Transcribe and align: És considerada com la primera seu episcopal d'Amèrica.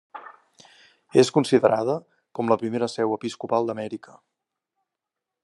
És 1.23 1.29
considerada 1.35 1.97
com 2.39 2.49
la 2.53 2.59
primera 2.63 2.91
seu 2.95 3.15
episcopal 3.19 3.69
d'Amèrica. 3.71 4.19